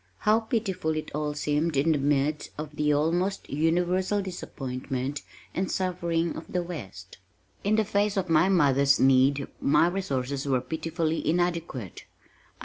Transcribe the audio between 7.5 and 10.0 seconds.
In the face of my mother's need my